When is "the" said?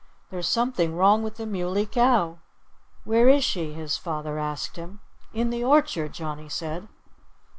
1.35-1.45, 5.51-5.63